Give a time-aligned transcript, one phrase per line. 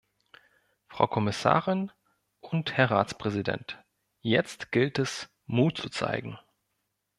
[0.87, 1.91] Frau Kommissarin
[2.39, 3.77] und Herr Ratspräsident,
[4.21, 6.39] jetzt gilt es, Mut zu zeigen.